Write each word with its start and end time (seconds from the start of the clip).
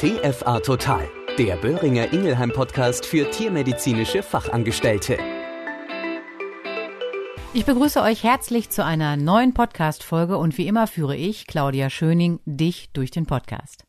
TFA 0.00 0.60
Total, 0.60 1.06
der 1.36 1.56
Böhringer 1.56 2.10
Ingelheim 2.14 2.50
Podcast 2.52 3.04
für 3.04 3.30
tiermedizinische 3.30 4.22
Fachangestellte. 4.22 5.18
Ich 7.52 7.66
begrüße 7.66 8.00
euch 8.00 8.24
herzlich 8.24 8.70
zu 8.70 8.82
einer 8.82 9.18
neuen 9.18 9.52
Podcast-Folge 9.52 10.38
und 10.38 10.56
wie 10.56 10.66
immer 10.66 10.86
führe 10.86 11.16
ich, 11.16 11.46
Claudia 11.46 11.90
Schöning, 11.90 12.40
dich 12.46 12.90
durch 12.94 13.10
den 13.10 13.26
Podcast. 13.26 13.84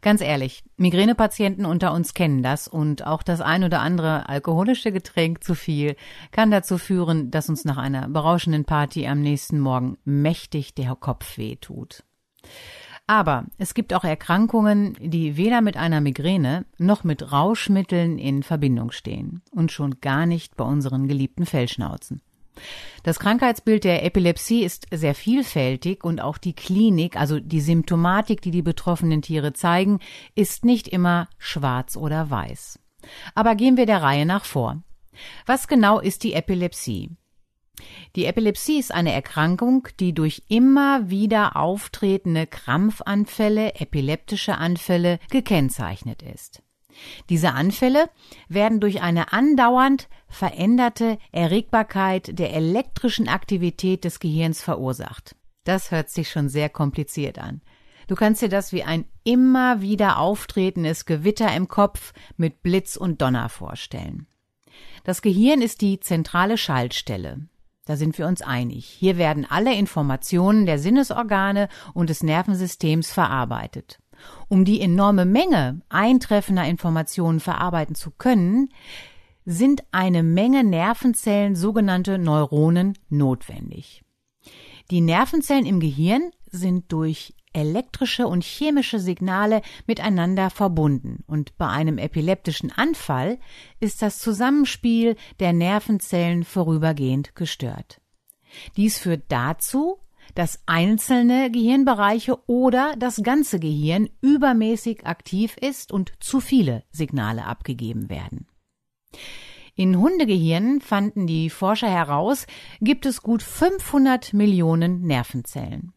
Ganz 0.00 0.22
ehrlich, 0.22 0.64
Migränepatienten 0.78 1.66
unter 1.66 1.92
uns 1.92 2.14
kennen 2.14 2.42
das 2.42 2.66
und 2.66 3.06
auch 3.06 3.22
das 3.22 3.42
ein 3.42 3.62
oder 3.62 3.80
andere 3.80 4.30
alkoholische 4.30 4.90
Getränk 4.90 5.44
zu 5.44 5.54
viel 5.54 5.96
kann 6.30 6.50
dazu 6.50 6.78
führen, 6.78 7.30
dass 7.30 7.50
uns 7.50 7.66
nach 7.66 7.76
einer 7.76 8.08
berauschenden 8.08 8.64
Party 8.64 9.06
am 9.06 9.20
nächsten 9.20 9.60
Morgen 9.60 9.98
mächtig 10.06 10.74
der 10.74 10.96
Kopf 10.96 11.36
weh 11.36 11.56
tut. 11.56 12.04
Aber 13.12 13.44
es 13.58 13.74
gibt 13.74 13.92
auch 13.92 14.04
Erkrankungen, 14.04 14.96
die 14.98 15.36
weder 15.36 15.60
mit 15.60 15.76
einer 15.76 16.00
Migräne 16.00 16.64
noch 16.78 17.04
mit 17.04 17.30
Rauschmitteln 17.30 18.16
in 18.16 18.42
Verbindung 18.42 18.90
stehen 18.90 19.42
und 19.50 19.70
schon 19.70 20.00
gar 20.00 20.24
nicht 20.24 20.56
bei 20.56 20.64
unseren 20.64 21.08
geliebten 21.08 21.44
Fellschnauzen. 21.44 22.22
Das 23.02 23.18
Krankheitsbild 23.18 23.84
der 23.84 24.02
Epilepsie 24.06 24.64
ist 24.64 24.86
sehr 24.90 25.14
vielfältig 25.14 26.04
und 26.04 26.22
auch 26.22 26.38
die 26.38 26.54
Klinik, 26.54 27.20
also 27.20 27.38
die 27.38 27.60
Symptomatik, 27.60 28.40
die 28.40 28.50
die 28.50 28.62
betroffenen 28.62 29.20
Tiere 29.20 29.52
zeigen, 29.52 29.98
ist 30.34 30.64
nicht 30.64 30.88
immer 30.88 31.28
schwarz 31.36 31.98
oder 31.98 32.30
weiß. 32.30 32.78
Aber 33.34 33.56
gehen 33.56 33.76
wir 33.76 33.84
der 33.84 34.00
Reihe 34.00 34.24
nach 34.24 34.46
vor. 34.46 34.82
Was 35.44 35.68
genau 35.68 36.00
ist 36.00 36.24
die 36.24 36.32
Epilepsie? 36.32 37.10
Die 38.16 38.26
Epilepsie 38.26 38.78
ist 38.78 38.92
eine 38.92 39.12
Erkrankung, 39.12 39.88
die 39.98 40.12
durch 40.12 40.42
immer 40.48 41.08
wieder 41.08 41.56
auftretende 41.56 42.46
Krampfanfälle, 42.46 43.76
epileptische 43.76 44.58
Anfälle 44.58 45.18
gekennzeichnet 45.30 46.22
ist. 46.22 46.62
Diese 47.30 47.52
Anfälle 47.52 48.10
werden 48.48 48.80
durch 48.80 49.00
eine 49.00 49.32
andauernd 49.32 50.08
veränderte 50.28 51.18
Erregbarkeit 51.32 52.38
der 52.38 52.52
elektrischen 52.52 53.28
Aktivität 53.28 54.04
des 54.04 54.20
Gehirns 54.20 54.62
verursacht. 54.62 55.34
Das 55.64 55.90
hört 55.90 56.10
sich 56.10 56.30
schon 56.30 56.48
sehr 56.48 56.68
kompliziert 56.68 57.38
an. 57.38 57.62
Du 58.08 58.14
kannst 58.14 58.42
dir 58.42 58.48
das 58.48 58.72
wie 58.72 58.82
ein 58.82 59.06
immer 59.24 59.80
wieder 59.80 60.18
auftretendes 60.18 61.06
Gewitter 61.06 61.54
im 61.54 61.68
Kopf 61.68 62.12
mit 62.36 62.62
Blitz 62.62 62.96
und 62.96 63.22
Donner 63.22 63.48
vorstellen. 63.48 64.26
Das 65.04 65.22
Gehirn 65.22 65.62
ist 65.62 65.80
die 65.80 66.00
zentrale 66.00 66.58
Schaltstelle. 66.58 67.48
Da 67.84 67.96
sind 67.96 68.16
wir 68.16 68.28
uns 68.28 68.42
einig. 68.42 68.86
Hier 68.86 69.16
werden 69.16 69.44
alle 69.48 69.74
Informationen 69.74 70.66
der 70.66 70.78
Sinnesorgane 70.78 71.68
und 71.94 72.10
des 72.10 72.22
Nervensystems 72.22 73.10
verarbeitet. 73.10 73.98
Um 74.48 74.64
die 74.64 74.80
enorme 74.80 75.24
Menge 75.24 75.80
eintreffender 75.88 76.64
Informationen 76.64 77.40
verarbeiten 77.40 77.96
zu 77.96 78.12
können, 78.12 78.68
sind 79.44 79.82
eine 79.90 80.22
Menge 80.22 80.62
Nervenzellen, 80.62 81.56
sogenannte 81.56 82.18
Neuronen, 82.18 82.96
notwendig. 83.08 84.02
Die 84.90 85.00
Nervenzellen 85.00 85.66
im 85.66 85.80
Gehirn 85.80 86.30
sind 86.46 86.92
durch 86.92 87.34
elektrische 87.52 88.26
und 88.26 88.44
chemische 88.44 88.98
Signale 88.98 89.62
miteinander 89.86 90.50
verbunden 90.50 91.24
und 91.26 91.56
bei 91.58 91.68
einem 91.68 91.98
epileptischen 91.98 92.72
Anfall 92.72 93.38
ist 93.80 94.02
das 94.02 94.18
Zusammenspiel 94.18 95.16
der 95.40 95.52
Nervenzellen 95.52 96.44
vorübergehend 96.44 97.34
gestört. 97.34 98.00
Dies 98.76 98.98
führt 98.98 99.24
dazu, 99.28 99.98
dass 100.34 100.62
einzelne 100.66 101.50
Gehirnbereiche 101.50 102.38
oder 102.46 102.94
das 102.98 103.22
ganze 103.22 103.58
Gehirn 103.58 104.08
übermäßig 104.20 105.06
aktiv 105.06 105.56
ist 105.60 105.92
und 105.92 106.12
zu 106.20 106.40
viele 106.40 106.84
Signale 106.90 107.44
abgegeben 107.44 108.08
werden. 108.08 108.46
In 109.74 109.98
Hundegehirnen 109.98 110.80
fanden 110.80 111.26
die 111.26 111.48
Forscher 111.48 111.88
heraus, 111.88 112.46
gibt 112.80 113.06
es 113.06 113.22
gut 113.22 113.42
500 113.42 114.34
Millionen 114.34 115.02
Nervenzellen. 115.02 115.92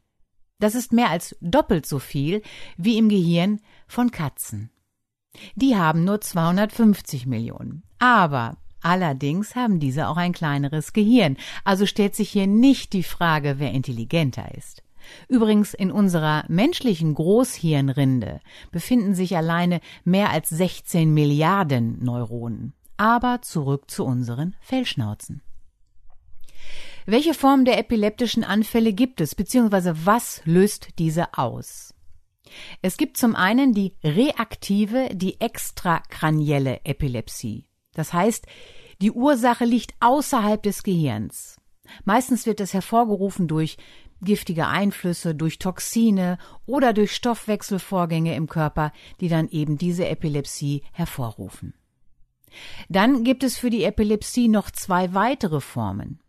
Das 0.66 0.74
ist 0.74 0.92
mehr 0.92 1.12
als 1.12 1.36
doppelt 1.42 1.86
so 1.86 2.00
viel 2.00 2.42
wie 2.76 2.98
im 2.98 3.08
Gehirn 3.08 3.62
von 3.86 4.10
Katzen. 4.10 4.72
Die 5.54 5.76
haben 5.76 6.04
nur 6.04 6.22
250 6.22 7.28
Millionen. 7.28 7.84
Aber 8.00 8.58
allerdings 8.82 9.56
haben 9.56 9.80
diese 9.80 10.08
auch 10.08 10.18
ein 10.18 10.34
kleineres 10.34 10.92
Gehirn. 10.92 11.38
Also 11.66 11.86
stellt 11.86 12.16
sich 12.16 12.32
hier 12.32 12.48
nicht 12.48 12.94
die 12.94 13.04
Frage, 13.04 13.60
wer 13.60 13.74
intelligenter 13.74 14.56
ist. 14.56 14.82
Übrigens 15.28 15.76
in 15.76 15.92
unserer 15.92 16.46
menschlichen 16.48 17.14
Großhirnrinde 17.14 18.40
befinden 18.72 19.14
sich 19.14 19.38
alleine 19.38 19.82
mehr 20.04 20.32
als 20.32 20.50
16 20.50 21.14
Milliarden 21.14 22.04
Neuronen. 22.04 22.74
Aber 22.98 23.44
zurück 23.44 23.92
zu 23.92 24.04
unseren 24.04 24.56
Fellschnauzen. 24.62 25.44
Welche 27.08 27.36
Formen 27.36 27.66
der 27.66 27.78
epileptischen 27.78 28.44
Anfälle 28.44 28.92
gibt 28.92 29.22
es, 29.22 29.36
beziehungsweise 29.36 30.06
was 30.06 30.42
löst 30.46 30.98
diese 30.98 31.38
aus? 31.38 31.94
Es 32.82 32.98
gibt 32.98 33.18
zum 33.18 33.36
einen 33.36 33.74
die 33.74 33.96
reaktive, 34.04 35.10
die 35.14 35.40
extrakranielle 35.40 36.82
Epilepsie. 36.84 37.66
Das 37.94 38.12
heißt, 38.12 38.46
die 39.02 39.12
Ursache 39.12 39.66
liegt 39.66 39.94
außerhalb 40.00 40.64
des 40.64 40.84
Gehirns. 40.84 41.60
Meistens 42.06 42.48
wird 42.48 42.60
es 42.60 42.74
hervorgerufen 42.74 43.48
durch 43.48 43.78
giftige 44.22 44.68
Einflüsse, 44.68 45.36
durch 45.36 45.60
Toxine 45.60 46.40
oder 46.66 46.94
durch 46.94 47.14
Stoffwechselvorgänge 47.14 48.36
im 48.36 48.48
Körper, 48.48 48.92
die 49.20 49.28
dann 49.28 49.48
eben 49.50 49.78
diese 49.78 50.08
Epilepsie 50.08 50.84
hervorrufen. 50.92 51.76
Dann 52.90 53.24
gibt 53.24 53.44
es 53.44 53.58
für 53.58 53.70
die 53.70 53.84
Epilepsie 53.84 54.48
noch 54.48 54.72
zwei 54.72 55.14
weitere 55.14 55.60
Formen. 55.62 56.20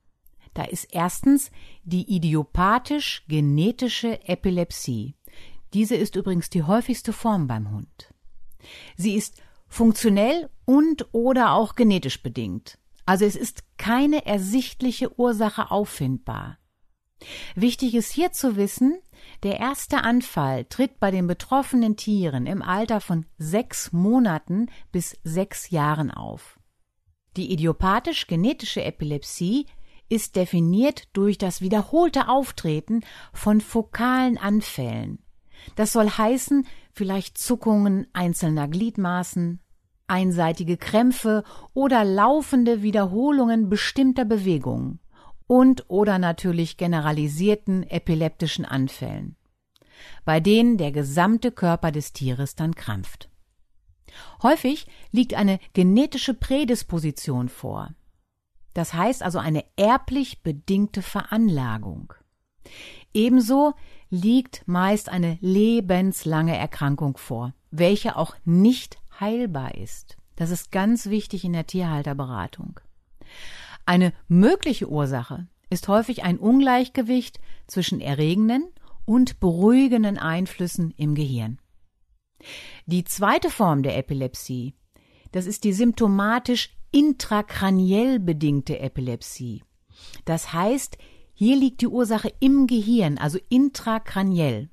Da 0.56 0.64
ist 0.64 0.88
erstens 0.90 1.52
die 1.84 2.16
idiopathisch-genetische 2.16 4.26
Epilepsie. 4.26 5.14
Diese 5.74 5.96
ist 5.96 6.16
übrigens 6.16 6.48
die 6.48 6.62
häufigste 6.62 7.12
Form 7.12 7.46
beim 7.46 7.70
Hund. 7.70 8.14
Sie 8.96 9.16
ist 9.16 9.42
funktionell 9.68 10.48
und 10.64 11.12
oder 11.12 11.52
auch 11.52 11.74
genetisch 11.74 12.22
bedingt. 12.22 12.78
Also 13.04 13.26
es 13.26 13.36
ist 13.36 13.64
keine 13.76 14.24
ersichtliche 14.24 15.20
Ursache 15.20 15.70
auffindbar. 15.70 16.56
Wichtig 17.54 17.94
ist 17.94 18.10
hier 18.10 18.32
zu 18.32 18.56
wissen, 18.56 18.98
der 19.42 19.60
erste 19.60 20.04
Anfall 20.04 20.64
tritt 20.64 20.98
bei 21.00 21.10
den 21.10 21.26
betroffenen 21.26 21.98
Tieren 21.98 22.46
im 22.46 22.62
Alter 22.62 23.02
von 23.02 23.26
sechs 23.36 23.92
Monaten 23.92 24.70
bis 24.90 25.18
sechs 25.22 25.68
Jahren 25.68 26.10
auf. 26.10 26.58
Die 27.36 27.52
idiopathisch-genetische 27.52 28.82
Epilepsie 28.82 29.66
ist 30.08 30.36
definiert 30.36 31.04
durch 31.12 31.38
das 31.38 31.60
wiederholte 31.60 32.28
Auftreten 32.28 33.02
von 33.32 33.60
fokalen 33.60 34.38
Anfällen. 34.38 35.18
Das 35.74 35.92
soll 35.92 36.08
heißen, 36.08 36.66
vielleicht 36.92 37.38
Zuckungen 37.38 38.06
einzelner 38.12 38.68
Gliedmaßen, 38.68 39.60
einseitige 40.06 40.76
Krämpfe 40.76 41.42
oder 41.74 42.04
laufende 42.04 42.82
Wiederholungen 42.82 43.68
bestimmter 43.68 44.24
Bewegungen 44.24 45.00
und 45.46 45.84
oder 45.88 46.18
natürlich 46.18 46.76
generalisierten 46.76 47.82
epileptischen 47.84 48.64
Anfällen, 48.64 49.36
bei 50.24 50.40
denen 50.40 50.78
der 50.78 50.92
gesamte 50.92 51.52
Körper 51.52 51.92
des 51.92 52.12
Tieres 52.12 52.54
dann 52.54 52.74
krampft. 52.74 53.30
Häufig 54.42 54.86
liegt 55.10 55.34
eine 55.34 55.58
genetische 55.72 56.34
Prädisposition 56.34 57.48
vor. 57.48 57.90
Das 58.76 58.92
heißt 58.92 59.22
also 59.22 59.38
eine 59.38 59.64
erblich 59.76 60.42
bedingte 60.42 61.00
Veranlagung. 61.00 62.12
Ebenso 63.14 63.72
liegt 64.10 64.68
meist 64.68 65.08
eine 65.08 65.38
lebenslange 65.40 66.54
Erkrankung 66.54 67.16
vor, 67.16 67.54
welche 67.70 68.16
auch 68.16 68.36
nicht 68.44 68.98
heilbar 69.18 69.76
ist. 69.76 70.18
Das 70.34 70.50
ist 70.50 70.72
ganz 70.72 71.06
wichtig 71.06 71.42
in 71.42 71.54
der 71.54 71.66
Tierhalterberatung. 71.66 72.78
Eine 73.86 74.12
mögliche 74.28 74.90
Ursache 74.90 75.46
ist 75.70 75.88
häufig 75.88 76.24
ein 76.24 76.38
Ungleichgewicht 76.38 77.40
zwischen 77.66 78.02
erregenden 78.02 78.68
und 79.06 79.40
beruhigenden 79.40 80.18
Einflüssen 80.18 80.90
im 80.98 81.14
Gehirn. 81.14 81.62
Die 82.84 83.04
zweite 83.04 83.48
Form 83.48 83.82
der 83.82 83.96
Epilepsie, 83.96 84.74
das 85.32 85.46
ist 85.46 85.64
die 85.64 85.72
symptomatisch 85.72 86.75
intrakraniell 86.90 88.18
bedingte 88.18 88.78
Epilepsie. 88.78 89.62
Das 90.24 90.52
heißt, 90.52 90.98
hier 91.34 91.56
liegt 91.56 91.80
die 91.80 91.88
Ursache 91.88 92.32
im 92.40 92.66
Gehirn, 92.66 93.18
also 93.18 93.38
intrakraniell. 93.48 94.70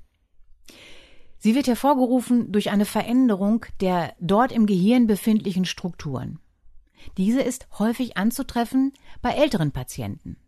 Sie 1.38 1.54
wird 1.54 1.66
hervorgerufen 1.66 2.52
durch 2.52 2.70
eine 2.70 2.86
Veränderung 2.86 3.66
der 3.80 4.14
dort 4.18 4.50
im 4.50 4.64
Gehirn 4.64 5.06
befindlichen 5.06 5.66
Strukturen. 5.66 6.38
Diese 7.18 7.42
ist 7.42 7.66
häufig 7.78 8.16
anzutreffen 8.16 8.94
bei 9.20 9.32
älteren 9.32 9.70
Patienten. 9.70 10.38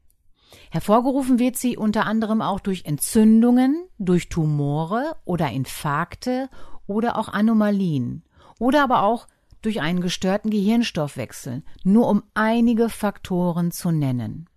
Hervorgerufen 0.70 1.38
wird 1.38 1.56
sie 1.56 1.76
unter 1.76 2.06
anderem 2.06 2.40
auch 2.40 2.60
durch 2.60 2.86
Entzündungen, 2.86 3.88
durch 3.98 4.28
Tumore 4.28 5.16
oder 5.24 5.50
Infarkte 5.50 6.48
oder 6.86 7.18
auch 7.18 7.28
Anomalien 7.28 8.24
oder 8.58 8.82
aber 8.82 9.02
auch 9.02 9.26
durch 9.62 9.80
einen 9.80 10.00
gestörten 10.00 10.50
Gehirnstoffwechsel, 10.50 11.62
nur 11.84 12.08
um 12.08 12.22
einige 12.34 12.88
Faktoren 12.88 13.70
zu 13.70 13.90
nennen. 13.90 14.48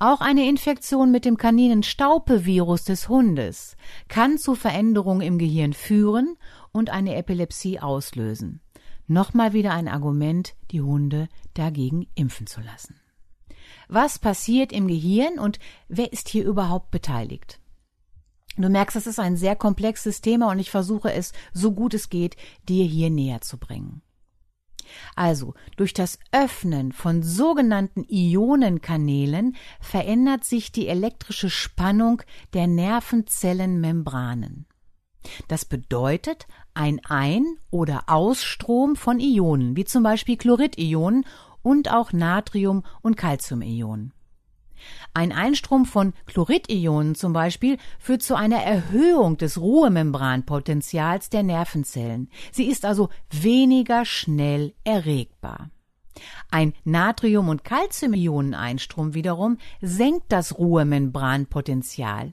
Auch 0.00 0.20
eine 0.20 0.48
Infektion 0.48 1.10
mit 1.10 1.24
dem 1.24 1.36
kaninen 1.36 1.82
Staupe-Virus 1.82 2.84
des 2.84 3.08
Hundes 3.08 3.76
kann 4.06 4.38
zu 4.38 4.54
Veränderungen 4.54 5.22
im 5.22 5.38
Gehirn 5.38 5.72
führen 5.72 6.36
und 6.70 6.90
eine 6.90 7.16
Epilepsie 7.16 7.80
auslösen. 7.80 8.60
Nochmal 9.08 9.54
wieder 9.54 9.72
ein 9.72 9.88
Argument, 9.88 10.54
die 10.70 10.82
Hunde 10.82 11.28
dagegen 11.54 12.06
impfen 12.14 12.46
zu 12.46 12.60
lassen. 12.60 13.00
Was 13.88 14.18
passiert 14.18 14.70
im 14.70 14.86
Gehirn 14.86 15.38
und 15.38 15.58
wer 15.88 16.12
ist 16.12 16.28
hier 16.28 16.44
überhaupt 16.44 16.90
beteiligt? 16.90 17.58
Du 18.56 18.68
merkst, 18.68 18.96
es 18.96 19.06
ist 19.06 19.18
ein 19.18 19.36
sehr 19.36 19.56
komplexes 19.56 20.20
Thema 20.20 20.50
und 20.50 20.58
ich 20.58 20.70
versuche 20.70 21.12
es, 21.12 21.32
so 21.52 21.72
gut 21.72 21.94
es 21.94 22.08
geht, 22.08 22.36
dir 22.68 22.84
hier 22.84 23.08
näher 23.08 23.40
zu 23.40 23.56
bringen. 23.56 24.02
Also, 25.14 25.54
durch 25.76 25.94
das 25.94 26.18
Öffnen 26.32 26.92
von 26.92 27.22
sogenannten 27.22 28.04
Ionenkanälen 28.08 29.56
verändert 29.80 30.44
sich 30.44 30.72
die 30.72 30.88
elektrische 30.88 31.50
Spannung 31.50 32.22
der 32.54 32.66
Nervenzellenmembranen. 32.66 34.66
Das 35.48 35.64
bedeutet 35.64 36.46
ein 36.74 37.00
Ein- 37.04 37.58
oder 37.70 38.04
Ausstrom 38.06 38.96
von 38.96 39.20
Ionen, 39.20 39.76
wie 39.76 39.84
zum 39.84 40.02
Beispiel 40.02 40.36
Chloridionen 40.36 41.24
und 41.62 41.92
auch 41.92 42.12
Natrium- 42.12 42.84
und 43.02 43.16
Calciumionen. 43.16 44.12
Ein 45.14 45.32
Einstrom 45.32 45.84
von 45.84 46.12
Chloridionen 46.26 47.14
zum 47.14 47.32
Beispiel 47.32 47.78
führt 47.98 48.22
zu 48.22 48.34
einer 48.34 48.62
Erhöhung 48.62 49.36
des 49.36 49.60
Ruhemembranpotenzials 49.60 51.30
der 51.30 51.42
Nervenzellen. 51.42 52.30
Sie 52.52 52.66
ist 52.66 52.84
also 52.84 53.08
weniger 53.30 54.04
schnell 54.04 54.74
erregbar. 54.84 55.70
Ein 56.50 56.74
Natrium- 56.84 57.48
und 57.48 57.64
Calciumioneneinstrom 57.64 59.14
wiederum 59.14 59.58
senkt 59.80 60.32
das 60.32 60.58
Ruhemembranpotenzial. 60.58 62.32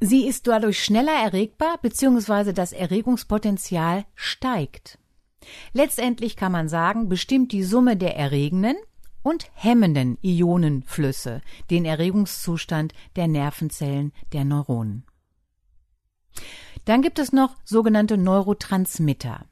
Sie 0.00 0.26
ist 0.26 0.46
dadurch 0.46 0.82
schneller 0.82 1.12
erregbar 1.12 1.78
bzw. 1.82 2.52
das 2.54 2.72
Erregungspotenzial 2.72 4.06
steigt. 4.14 4.98
Letztendlich 5.72 6.36
kann 6.36 6.52
man 6.52 6.68
sagen, 6.68 7.08
bestimmt 7.08 7.52
die 7.52 7.62
Summe 7.62 7.96
der 7.96 8.16
erregenden 8.16 8.76
und 9.22 9.50
hemmenden 9.54 10.18
Ionenflüsse 10.22 11.40
den 11.70 11.84
Erregungszustand 11.84 12.92
der 13.16 13.28
Nervenzellen 13.28 14.12
der 14.32 14.44
Neuronen. 14.44 15.04
Dann 16.84 17.02
gibt 17.02 17.18
es 17.18 17.32
noch 17.32 17.56
sogenannte 17.64 18.16
Neurotransmitter. 18.16 19.44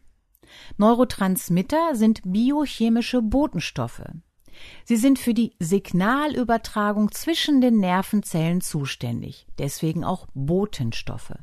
Neurotransmitter 0.76 1.94
sind 1.94 2.22
biochemische 2.24 3.22
Botenstoffe. 3.22 4.02
Sie 4.84 4.96
sind 4.96 5.18
für 5.18 5.34
die 5.34 5.54
Signalübertragung 5.58 7.12
zwischen 7.12 7.60
den 7.60 7.78
Nervenzellen 7.78 8.60
zuständig, 8.60 9.46
deswegen 9.58 10.04
auch 10.04 10.26
Botenstoffe. 10.34 11.34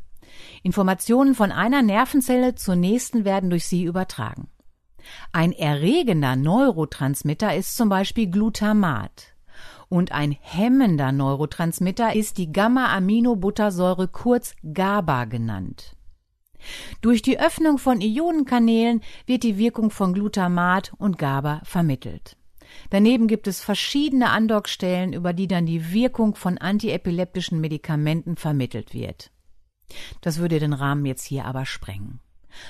Informationen 0.64 1.36
von 1.36 1.52
einer 1.52 1.82
Nervenzelle 1.82 2.56
zur 2.56 2.76
nächsten 2.76 3.24
werden 3.24 3.50
durch 3.50 3.66
sie 3.68 3.84
übertragen. 3.84 4.50
Ein 5.32 5.52
erregender 5.52 6.36
Neurotransmitter 6.36 7.56
ist 7.56 7.76
zum 7.76 7.90
Beispiel 7.90 8.30
Glutamat. 8.30 9.36
Und 9.88 10.12
ein 10.12 10.36
hemmender 10.42 11.12
Neurotransmitter 11.12 12.16
ist 12.16 12.38
die 12.38 12.52
Gamma-Aminobuttersäure 12.52 14.08
kurz 14.08 14.56
GABA 14.64 15.26
genannt. 15.26 15.96
Durch 17.02 17.22
die 17.22 17.40
Öffnung 17.40 17.78
von 17.78 18.02
Ionenkanälen 18.02 19.02
wird 19.26 19.44
die 19.44 19.58
Wirkung 19.58 19.92
von 19.92 20.14
Glutamat 20.14 20.94
und 20.98 21.18
GABA 21.18 21.62
vermittelt. 21.64 22.38
Daneben 22.90 23.28
gibt 23.28 23.48
es 23.48 23.62
verschiedene 23.62 24.30
Andockstellen, 24.30 25.14
über 25.14 25.34
die 25.34 25.48
dann 25.48 25.66
die 25.66 25.94
Wirkung 25.94 26.36
von 26.36 26.58
antiepileptischen 26.58 27.62
Medikamenten 27.62 28.38
vermittelt 28.38 28.94
wird. 28.94 29.32
Das 30.22 30.40
würde 30.40 30.60
den 30.60 30.74
Rahmen 30.74 31.06
jetzt 31.06 31.24
hier 31.24 31.46
aber 31.46 31.66
sprengen. 31.66 32.20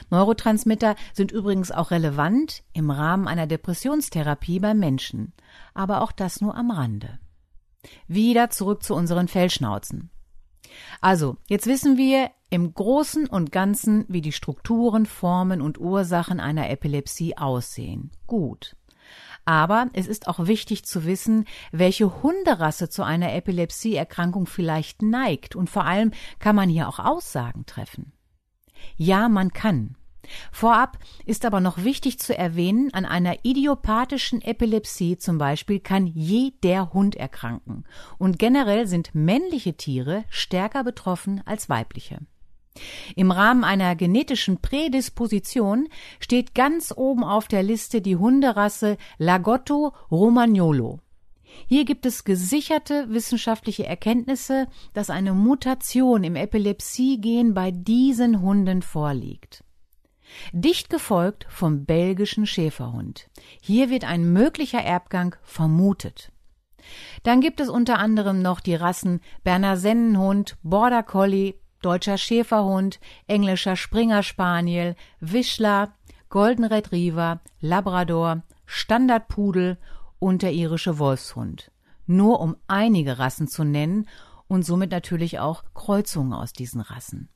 Neurotransmitter 0.09 0.95
sind 1.13 1.31
übrigens 1.31 1.71
auch 1.71 1.91
relevant 1.91 2.63
im 2.73 2.91
Rahmen 2.91 3.27
einer 3.27 3.47
Depressionstherapie 3.47 4.59
beim 4.59 4.79
Menschen, 4.79 5.33
aber 5.73 6.01
auch 6.01 6.11
das 6.11 6.41
nur 6.41 6.55
am 6.55 6.71
Rande. 6.71 7.19
Wieder 8.07 8.49
zurück 8.49 8.83
zu 8.83 8.95
unseren 8.95 9.27
Fellschnauzen. 9.27 10.09
Also, 11.01 11.37
jetzt 11.47 11.67
wissen 11.67 11.97
wir 11.97 12.31
im 12.49 12.73
Großen 12.73 13.27
und 13.27 13.51
Ganzen, 13.51 14.05
wie 14.07 14.21
die 14.21 14.31
Strukturen, 14.31 15.05
Formen 15.05 15.61
und 15.61 15.79
Ursachen 15.79 16.39
einer 16.39 16.69
Epilepsie 16.69 17.37
aussehen. 17.37 18.11
Gut. 18.27 18.75
Aber 19.45 19.89
es 19.93 20.07
ist 20.07 20.27
auch 20.27 20.47
wichtig 20.47 20.85
zu 20.85 21.05
wissen, 21.05 21.45
welche 21.71 22.23
Hunderasse 22.23 22.89
zu 22.89 23.03
einer 23.03 23.33
Epilepsieerkrankung 23.33 24.47
vielleicht 24.47 25.03
neigt 25.03 25.55
und 25.55 25.69
vor 25.69 25.85
allem 25.85 26.11
kann 26.39 26.55
man 26.55 26.69
hier 26.69 26.87
auch 26.89 26.99
Aussagen 26.99 27.65
treffen. 27.67 28.11
Ja, 28.97 29.29
man 29.29 29.53
kann. 29.53 29.95
Vorab 30.51 30.97
ist 31.25 31.45
aber 31.45 31.59
noch 31.59 31.83
wichtig 31.83 32.19
zu 32.19 32.37
erwähnen, 32.37 32.93
an 32.93 33.05
einer 33.05 33.37
idiopathischen 33.43 34.41
Epilepsie 34.41 35.17
zum 35.17 35.37
Beispiel 35.37 35.79
kann 35.79 36.07
jeder 36.07 36.93
Hund 36.93 37.15
erkranken 37.15 37.83
und 38.17 38.39
generell 38.39 38.87
sind 38.87 39.13
männliche 39.13 39.75
Tiere 39.75 40.23
stärker 40.29 40.83
betroffen 40.83 41.41
als 41.45 41.69
weibliche. 41.69 42.19
Im 43.15 43.31
Rahmen 43.31 43.63
einer 43.63 43.95
genetischen 43.95 44.61
Prädisposition 44.61 45.87
steht 46.19 46.53
ganz 46.55 46.93
oben 46.95 47.23
auf 47.23 47.47
der 47.47 47.63
Liste 47.63 48.01
die 48.01 48.17
Hunderasse 48.17 48.97
Lagotto 49.17 49.93
Romagnolo. 50.11 50.99
Hier 51.67 51.85
gibt 51.85 52.05
es 52.05 52.23
gesicherte 52.23 53.07
wissenschaftliche 53.09 53.85
Erkenntnisse, 53.85 54.67
dass 54.93 55.09
eine 55.09 55.33
Mutation 55.33 56.23
im 56.23 56.35
Epilepsiegen 56.35 57.53
bei 57.53 57.71
diesen 57.71 58.41
Hunden 58.41 58.81
vorliegt. 58.81 59.63
Dicht 60.51 60.89
gefolgt 60.89 61.45
vom 61.49 61.85
belgischen 61.85 62.45
Schäferhund. 62.45 63.29
Hier 63.61 63.89
wird 63.89 64.05
ein 64.05 64.31
möglicher 64.33 64.81
Erbgang 64.81 65.35
vermutet. 65.43 66.31
Dann 67.23 67.41
gibt 67.41 67.59
es 67.59 67.69
unter 67.69 67.97
anderem 67.99 68.41
noch 68.41 68.59
die 68.59 68.75
Rassen 68.75 69.21
Berner 69.43 69.77
Sennenhund, 69.77 70.57
Border 70.61 71.03
Collie, 71.03 71.55
deutscher 71.81 72.17
Schäferhund, 72.17 72.99
englischer 73.27 73.75
Springer 73.75 74.23
Spaniel, 74.23 74.95
Wischler, 75.19 75.93
Golden 76.29 76.65
Retriever, 76.65 77.41
Labrador, 77.59 78.43
Standardpudel 78.65 79.77
und 80.25 80.41
der 80.41 80.53
irische 80.53 80.97
Wolfshund. 80.97 81.71
Nur 82.07 82.39
um 82.39 82.55
einige 82.65 83.19
Rassen 83.19 83.47
zu 83.47 83.63
nennen 83.63 84.09
und 84.47 84.65
somit 84.65 84.89
natürlich 84.89 85.37
auch 85.37 85.63
Kreuzungen 85.75 86.33
aus 86.33 86.51
diesen 86.51 86.81
Rassen. 86.81 87.29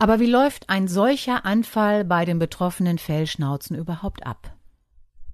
Aber 0.00 0.18
wie 0.18 0.26
läuft 0.26 0.68
ein 0.70 0.88
solcher 0.88 1.44
Anfall 1.44 2.04
bei 2.04 2.24
den 2.24 2.40
betroffenen 2.40 2.98
Fellschnauzen 2.98 3.76
überhaupt 3.76 4.26
ab? 4.26 4.56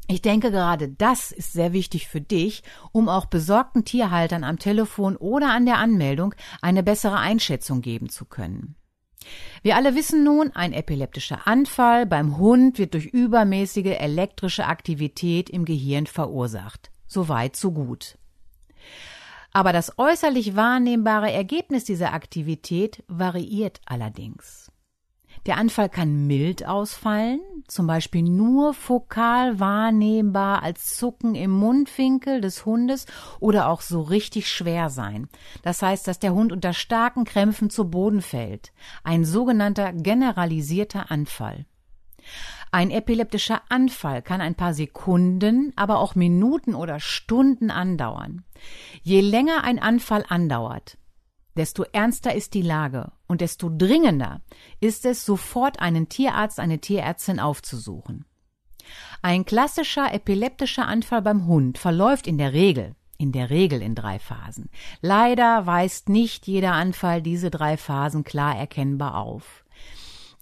Ich 0.06 0.20
denke, 0.20 0.50
gerade 0.50 0.90
das 0.90 1.32
ist 1.32 1.54
sehr 1.54 1.72
wichtig 1.72 2.08
für 2.08 2.20
dich, 2.20 2.62
um 2.92 3.08
auch 3.08 3.24
besorgten 3.24 3.86
Tierhaltern 3.86 4.44
am 4.44 4.58
Telefon 4.58 5.16
oder 5.16 5.50
an 5.50 5.64
der 5.64 5.78
Anmeldung 5.78 6.34
eine 6.60 6.82
bessere 6.82 7.16
Einschätzung 7.16 7.80
geben 7.80 8.10
zu 8.10 8.26
können. 8.26 8.76
Wir 9.62 9.76
alle 9.76 9.94
wissen 9.94 10.22
nun, 10.24 10.52
ein 10.54 10.72
epileptischer 10.72 11.46
Anfall 11.46 12.06
beim 12.06 12.36
Hund 12.36 12.78
wird 12.78 12.94
durch 12.94 13.06
übermäßige 13.06 13.98
elektrische 13.98 14.66
Aktivität 14.66 15.50
im 15.50 15.64
Gehirn 15.64 16.06
verursacht. 16.06 16.90
So 17.06 17.28
weit, 17.28 17.56
so 17.56 17.72
gut. 17.72 18.18
Aber 19.52 19.72
das 19.72 19.98
äußerlich 19.98 20.54
wahrnehmbare 20.54 21.32
Ergebnis 21.32 21.84
dieser 21.84 22.12
Aktivität 22.12 23.02
variiert 23.08 23.80
allerdings. 23.86 24.70
Der 25.46 25.58
Anfall 25.58 25.88
kann 25.88 26.26
mild 26.26 26.66
ausfallen, 26.66 27.40
zum 27.68 27.86
Beispiel 27.86 28.22
nur 28.22 28.74
fokal 28.74 29.60
wahrnehmbar 29.60 30.64
als 30.64 30.96
Zucken 30.96 31.36
im 31.36 31.52
Mundwinkel 31.52 32.40
des 32.40 32.66
Hundes 32.66 33.06
oder 33.38 33.68
auch 33.68 33.80
so 33.80 34.02
richtig 34.02 34.50
schwer 34.50 34.90
sein. 34.90 35.28
Das 35.62 35.82
heißt, 35.82 36.08
dass 36.08 36.18
der 36.18 36.34
Hund 36.34 36.50
unter 36.50 36.72
starken 36.72 37.24
Krämpfen 37.24 37.70
zu 37.70 37.88
Boden 37.88 38.22
fällt. 38.22 38.72
Ein 39.04 39.24
sogenannter 39.24 39.92
generalisierter 39.92 41.12
Anfall. 41.12 41.64
Ein 42.72 42.90
epileptischer 42.90 43.62
Anfall 43.68 44.22
kann 44.22 44.40
ein 44.40 44.56
paar 44.56 44.74
Sekunden, 44.74 45.72
aber 45.76 46.00
auch 46.00 46.16
Minuten 46.16 46.74
oder 46.74 46.98
Stunden 46.98 47.70
andauern. 47.70 48.44
Je 49.02 49.20
länger 49.20 49.62
ein 49.62 49.78
Anfall 49.78 50.24
andauert, 50.28 50.98
desto 51.56 51.84
ernster 51.92 52.34
ist 52.34 52.54
die 52.54 52.62
Lage 52.62 53.12
und 53.26 53.40
desto 53.40 53.70
dringender 53.70 54.40
ist 54.80 55.04
es, 55.06 55.24
sofort 55.24 55.80
einen 55.80 56.08
Tierarzt, 56.08 56.60
eine 56.60 56.78
Tierärztin 56.78 57.40
aufzusuchen. 57.40 58.24
Ein 59.22 59.44
klassischer 59.44 60.12
epileptischer 60.14 60.86
Anfall 60.86 61.22
beim 61.22 61.46
Hund 61.46 61.78
verläuft 61.78 62.26
in 62.26 62.38
der 62.38 62.52
Regel 62.52 62.94
in 63.18 63.32
der 63.32 63.50
Regel 63.50 63.82
in 63.82 63.94
drei 63.94 64.18
Phasen. 64.18 64.68
Leider 65.00 65.66
weist 65.66 66.08
nicht 66.08 66.46
jeder 66.46 66.72
Anfall 66.72 67.22
diese 67.22 67.50
drei 67.50 67.76
Phasen 67.76 68.24
klar 68.24 68.56
erkennbar 68.56 69.16
auf. 69.16 69.64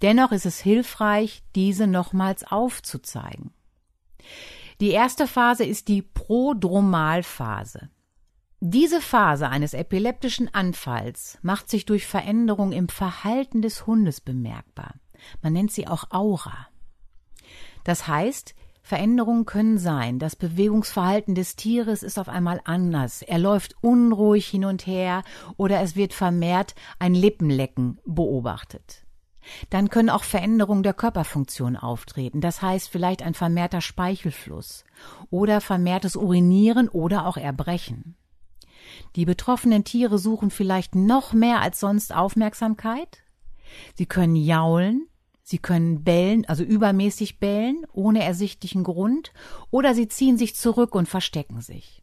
Dennoch 0.02 0.32
ist 0.32 0.46
es 0.46 0.58
hilfreich, 0.60 1.42
diese 1.54 1.86
nochmals 1.86 2.44
aufzuzeigen. 2.44 3.52
Die 4.80 4.90
erste 4.90 5.26
Phase 5.26 5.64
ist 5.64 5.88
die 5.88 6.02
Prodromalphase. 6.02 7.90
Diese 8.66 9.02
Phase 9.02 9.50
eines 9.50 9.74
epileptischen 9.74 10.54
Anfalls 10.54 11.36
macht 11.42 11.68
sich 11.68 11.84
durch 11.84 12.06
Veränderung 12.06 12.72
im 12.72 12.88
Verhalten 12.88 13.60
des 13.60 13.86
Hundes 13.86 14.22
bemerkbar. 14.22 14.94
Man 15.42 15.52
nennt 15.52 15.70
sie 15.70 15.86
auch 15.86 16.04
Aura. 16.08 16.68
Das 17.84 18.08
heißt, 18.08 18.54
Veränderungen 18.80 19.44
können 19.44 19.76
sein. 19.76 20.18
Das 20.18 20.34
Bewegungsverhalten 20.34 21.34
des 21.34 21.56
Tieres 21.56 22.02
ist 22.02 22.18
auf 22.18 22.30
einmal 22.30 22.62
anders. 22.64 23.20
Er 23.20 23.38
läuft 23.38 23.74
unruhig 23.82 24.46
hin 24.46 24.64
und 24.64 24.86
her 24.86 25.24
oder 25.58 25.82
es 25.82 25.94
wird 25.94 26.14
vermehrt 26.14 26.74
ein 26.98 27.14
Lippenlecken 27.14 28.00
beobachtet. 28.06 29.04
Dann 29.68 29.90
können 29.90 30.08
auch 30.08 30.24
Veränderungen 30.24 30.82
der 30.82 30.94
Körperfunktion 30.94 31.76
auftreten. 31.76 32.40
Das 32.40 32.62
heißt 32.62 32.88
vielleicht 32.88 33.22
ein 33.22 33.34
vermehrter 33.34 33.82
Speichelfluss 33.82 34.86
oder 35.28 35.60
vermehrtes 35.60 36.16
Urinieren 36.16 36.88
oder 36.88 37.26
auch 37.26 37.36
Erbrechen. 37.36 38.16
Die 39.16 39.24
betroffenen 39.24 39.84
Tiere 39.84 40.18
suchen 40.18 40.50
vielleicht 40.50 40.94
noch 40.94 41.32
mehr 41.32 41.60
als 41.60 41.80
sonst 41.80 42.14
Aufmerksamkeit. 42.14 43.22
Sie 43.94 44.06
können 44.06 44.36
jaulen, 44.36 45.08
Sie 45.46 45.58
können 45.58 46.02
bellen, 46.04 46.46
also 46.46 46.64
übermäßig 46.64 47.38
bellen, 47.38 47.86
ohne 47.92 48.24
ersichtlichen 48.24 48.82
Grund, 48.82 49.34
oder 49.70 49.94
sie 49.94 50.08
ziehen 50.08 50.38
sich 50.38 50.56
zurück 50.56 50.94
und 50.94 51.06
verstecken 51.06 51.60
sich. 51.60 52.02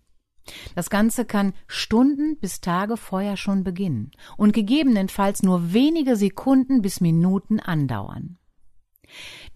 Das 0.75 0.91
Ganze 0.91 1.25
kann 1.25 1.53
Stunden 1.65 2.37
bis 2.37 2.61
Tage 2.61 2.97
vorher 2.97 3.37
schon 3.37 3.63
beginnen 3.63 4.11
und 4.37 4.53
gegebenenfalls 4.53 5.41
nur 5.41 5.73
wenige 5.73 6.15
Sekunden 6.15 6.83
bis 6.83 7.01
Minuten 7.01 7.59
andauern. 7.59 8.37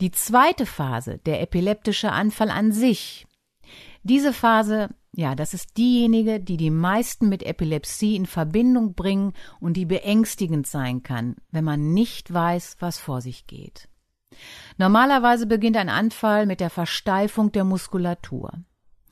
Die 0.02 0.12
zweite 0.12 0.66
Phase, 0.66 1.20
der 1.20 1.42
epileptische 1.42 2.12
Anfall 2.12 2.50
an 2.50 2.72
sich, 2.72 3.28
diese 4.02 4.34
Phase, 4.34 4.90
ja, 5.18 5.34
das 5.34 5.54
ist 5.54 5.78
diejenige, 5.78 6.42
die 6.42 6.58
die 6.58 6.70
meisten 6.70 7.30
mit 7.30 7.42
Epilepsie 7.42 8.18
in 8.18 8.26
Verbindung 8.26 8.96
bringen 8.96 9.32
und 9.62 9.78
die 9.78 9.86
beängstigend 9.86 10.68
sein 10.68 11.04
kann, 11.04 11.38
wenn 11.52 11.64
man 11.64 11.94
nicht 11.94 12.34
weiß, 12.34 12.78
was 12.80 13.00
vor 13.00 13.22
sich 13.22 13.48
geht. 13.48 13.88
Normalerweise 14.78 15.48
beginnt 15.48 15.78
ein 15.78 15.88
Anfall 15.88 16.46
mit 16.46 16.60
der 16.60 16.70
Versteifung 16.70 17.54
der 17.54 17.64
Muskulatur. 17.64 18.52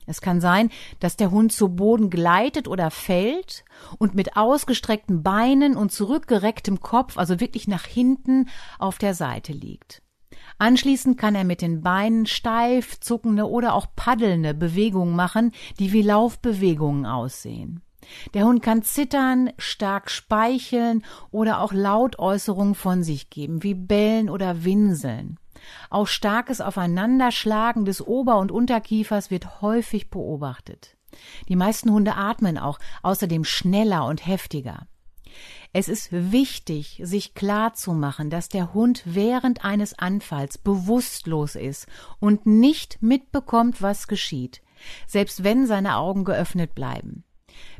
Es 0.05 0.19
kann 0.19 0.41
sein, 0.41 0.69
dass 0.99 1.15
der 1.15 1.31
Hund 1.31 1.53
zu 1.53 1.69
Boden 1.69 2.09
gleitet 2.09 2.67
oder 2.67 2.91
fällt 2.91 3.63
und 3.97 4.13
mit 4.13 4.35
ausgestreckten 4.35 5.23
Beinen 5.23 5.77
und 5.77 5.93
zurückgerecktem 5.93 6.81
Kopf, 6.81 7.17
also 7.17 7.39
wirklich 7.39 7.69
nach 7.69 7.85
hinten, 7.85 8.49
auf 8.77 8.97
der 8.97 9.13
Seite 9.13 9.53
liegt. 9.53 10.02
Anschließend 10.57 11.17
kann 11.17 11.35
er 11.35 11.43
mit 11.43 11.61
den 11.61 11.81
Beinen 11.81 12.25
steif 12.25 12.99
zuckende 12.99 13.49
oder 13.49 13.73
auch 13.73 13.87
paddelnde 13.95 14.53
Bewegungen 14.53 15.15
machen, 15.15 15.51
die 15.79 15.91
wie 15.93 16.01
Laufbewegungen 16.01 17.05
aussehen. 17.05 17.81
Der 18.33 18.45
Hund 18.45 18.61
kann 18.61 18.83
zittern, 18.83 19.51
stark 19.57 20.09
speicheln 20.09 21.03
oder 21.31 21.61
auch 21.61 21.73
Lautäußerungen 21.73 22.75
von 22.75 23.03
sich 23.03 23.29
geben, 23.29 23.63
wie 23.63 23.73
bellen 23.73 24.29
oder 24.29 24.63
winseln. 24.63 25.37
Auch 25.89 26.07
starkes 26.07 26.61
Aufeinanderschlagen 26.61 27.85
des 27.85 28.05
Ober- 28.05 28.39
und 28.39 28.51
Unterkiefers 28.51 29.31
wird 29.31 29.61
häufig 29.61 30.09
beobachtet. 30.09 30.97
Die 31.47 31.55
meisten 31.55 31.91
Hunde 31.91 32.15
atmen 32.15 32.57
auch 32.57 32.79
außerdem 33.03 33.43
schneller 33.45 34.05
und 34.05 34.25
heftiger. 34.25 34.87
Es 35.75 35.87
ist 35.87 36.09
wichtig, 36.11 37.01
sich 37.03 37.33
klar 37.33 37.73
zu 37.73 37.93
machen, 37.93 38.29
dass 38.29 38.47
der 38.47 38.75
Hund 38.75 39.01
während 39.05 39.65
eines 39.65 39.97
Anfalls 39.97 40.59
bewusstlos 40.59 41.55
ist 41.55 41.87
und 42.19 42.45
nicht 42.45 43.01
mitbekommt, 43.01 43.81
was 43.81 44.07
geschieht, 44.07 44.61
selbst 45.07 45.43
wenn 45.43 45.65
seine 45.65 45.97
Augen 45.97 46.25
geöffnet 46.25 46.75
bleiben. 46.75 47.23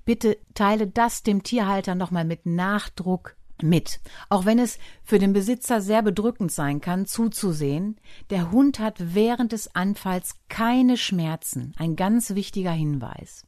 Bitte 0.06 0.38
teile 0.56 0.88
das 0.88 1.22
dem 1.22 1.44
Tierhalter 1.44 1.94
nochmal 1.94 2.26
mit 2.26 2.48
Nachdruck 2.48 3.36
mit. 3.62 4.02
Auch 4.28 4.46
wenn 4.46 4.58
es 4.58 4.80
für 5.04 5.20
den 5.20 5.34
Besitzer 5.34 5.80
sehr 5.80 6.02
bedrückend 6.02 6.52
sein 6.52 6.82
kann, 6.82 7.06
zuzusehen, 7.06 8.00
der 8.32 8.52
Hund 8.52 8.80
hat 8.80 8.96
während 9.00 9.52
des 9.52 9.74
Anfalls 9.76 10.40
keine 10.50 10.98
Schmerzen. 10.98 11.74
Ein 11.78 11.96
ganz 11.96 12.34
wichtiger 12.34 12.72
Hinweis. 12.72 13.46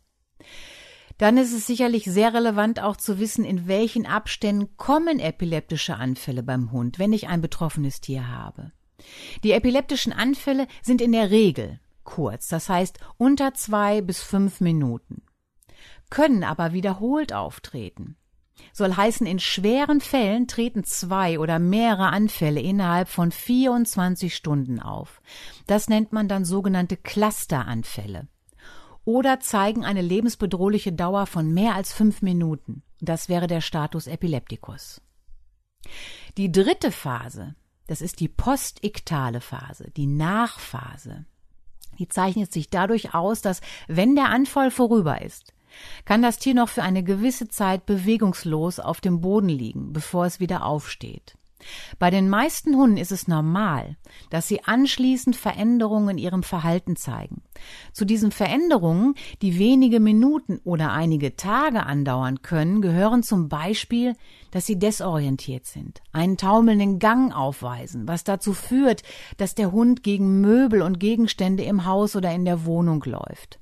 Dann 1.17 1.38
ist 1.38 1.53
es 1.53 1.65
sicherlich 1.65 2.05
sehr 2.05 2.34
relevant 2.34 2.81
auch 2.81 2.98
zu 2.98 3.19
wissen, 3.19 3.45
in 3.45 3.67
welchen 3.67 4.05
Abständen 4.05 4.75
kommen 4.75 5.19
epileptische 5.19 5.95
Anfälle 5.95 6.43
beim 6.43 6.72
Hund, 6.72 7.00
wenn 7.00 7.13
ich 7.13 7.27
ein 7.27 7.41
betroffenes 7.41 8.01
Tier 8.01 8.27
habe. 8.27 8.72
Die 9.43 9.51
epileptischen 9.51 10.12
Anfälle 10.12 10.67
sind 10.81 11.01
in 11.01 11.12
der 11.12 11.31
Regel 11.31 11.79
kurz, 12.03 12.48
das 12.48 12.69
heißt 12.69 13.00
unter 13.17 13.53
zwei 13.53 14.01
bis 14.01 14.22
fünf 14.22 14.62
Minuten, 14.62 15.24
können 16.10 16.43
aber 16.43 16.72
wiederholt 16.72 17.34
auftreten. 17.34 18.15
Soll 18.72 18.95
heißen, 18.95 19.27
in 19.27 19.39
schweren 19.39 20.00
Fällen 20.00 20.48
treten 20.48 20.86
zwei 20.86 21.39
oder 21.39 21.60
mehrere 21.60 22.07
Anfälle 22.07 22.62
innerhalb 22.62 23.10
von 23.10 23.31
24 23.31 24.34
Stunden 24.34 24.79
auf. 24.79 25.22
Das 25.67 25.89
nennt 25.89 26.13
man 26.13 26.29
dann 26.29 26.45
sogenannte 26.45 26.95
Clusteranfälle 26.95 28.27
oder 29.05 29.39
zeigen 29.39 29.85
eine 29.85 30.01
lebensbedrohliche 30.01 30.91
Dauer 30.91 31.27
von 31.27 31.53
mehr 31.53 31.75
als 31.75 31.93
fünf 31.93 32.21
Minuten. 32.21 32.83
Das 33.00 33.29
wäre 33.29 33.47
der 33.47 33.62
Status 33.62 34.07
Epilepticus. 34.07 35.01
Die 36.38 36.51
dritte 36.51 36.91
Phase, 36.91 37.55
das 37.88 38.01
ist 38.01 38.19
die 38.19 38.27
postiktale 38.27 39.41
Phase, 39.41 39.91
die 39.95 40.07
Nachphase. 40.07 41.25
Die 42.00 42.07
zeichnet 42.07 42.51
sich 42.51 42.69
dadurch 42.69 43.13
aus, 43.13 43.41
dass 43.41 43.62
wenn 43.88 44.15
der 44.15 44.29
Anfall 44.29 44.71
vorüber 44.71 45.21
ist, 45.21 45.53
kann 46.05 46.21
das 46.21 46.39
Tier 46.39 46.55
noch 46.55 46.69
für 46.69 46.83
eine 46.83 47.03
gewisse 47.03 47.47
Zeit 47.47 47.85
bewegungslos 47.85 48.79
auf 48.79 49.01
dem 49.01 49.21
Boden 49.21 49.50
liegen, 49.50 49.93
bevor 49.93 50.25
es 50.25 50.39
wieder 50.39 50.65
aufsteht. 50.65 51.38
Bei 52.00 52.10
den 52.10 52.29
meisten 52.29 52.75
Hunden 52.75 52.98
ist 52.98 53.12
es 53.12 53.27
normal, 53.27 53.98
dass 54.29 54.48
sie 54.48 54.63
anschließend 54.63 55.36
Veränderungen 55.36 56.10
in 56.10 56.17
ihrem 56.17 56.43
Verhalten 56.43 56.95
zeigen. 56.95 57.41
Zu 57.93 58.05
diesen 58.05 58.31
Veränderungen, 58.31 59.15
die 59.41 59.57
wenige 59.60 60.00
Minuten 60.00 60.60
oder 60.63 60.91
einige 60.91 61.36
Tage 61.36 61.86
andauern 61.86 62.41
können, 62.41 62.81
gehören 62.81 63.24
zum 63.24 63.50
Beispiel, 63.50 64.15
dass 64.51 64.65
sie 64.65 64.77
desorientiert 64.77 65.65
sind, 65.65 66.01
einen 66.12 66.38
taumelnden 66.38 67.00
Gang 67.00 67.36
aufweisen, 67.36 68.07
was 68.07 68.24
dazu 68.24 68.53
führt, 68.53 69.03
dass 69.38 69.55
der 69.55 69.72
Hund 69.72 70.03
gegen 70.03 70.41
Möbel 70.41 70.81
und 70.81 71.00
Gegenstände 71.00 71.63
im 71.63 71.86
Haus 71.86 72.15
oder 72.15 72.34
in 72.34 72.45
der 72.45 72.65
Wohnung 72.65 73.03
läuft. 73.05 73.60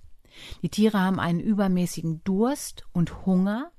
Die 0.62 0.70
Tiere 0.70 1.00
haben 1.00 1.20
einen 1.20 1.40
übermäßigen 1.40 2.22
Durst 2.24 2.86
und 2.92 3.26
Hunger 3.26 3.72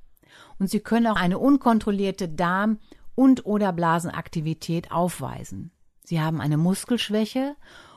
und 0.58 0.70
sie 0.70 0.80
können 0.80 1.06
auch 1.06 1.16
eine 1.16 1.38
unkontrollierte 1.38 2.28
Darm- 2.28 2.78
und 3.14 3.46
oder 3.46 3.72
Blasenaktivität 3.72 4.90
aufweisen. 4.90 5.70
Sie 6.02 6.20
haben 6.20 6.40
eine 6.40 6.56
Muskelschwäche 6.56 7.56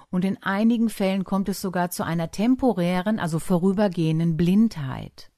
und 0.09 0.23
in 0.23 0.41
einigen 0.41 0.89
Fällen 0.89 1.23
kommt 1.23 1.49
es 1.49 1.61
sogar 1.61 1.89
zu 1.89 2.03
einer 2.03 2.31
temporären, 2.31 3.19
also 3.19 3.39
vorübergehenden 3.39 4.37
Blindheit. 4.37 5.31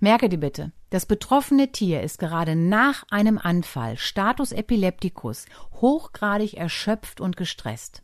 Merke 0.00 0.28
dir 0.28 0.38
bitte, 0.38 0.72
das 0.90 1.06
betroffene 1.06 1.72
Tier 1.72 2.02
ist 2.02 2.18
gerade 2.18 2.54
nach 2.54 3.04
einem 3.10 3.38
Anfall, 3.38 3.96
Status 3.96 4.52
Epilepticus, 4.52 5.46
hochgradig 5.72 6.54
erschöpft 6.54 7.20
und 7.20 7.36
gestresst. 7.36 8.02